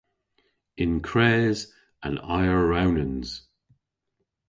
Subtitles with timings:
[0.83, 1.59] Ynkres
[2.05, 3.29] an ayrewnans.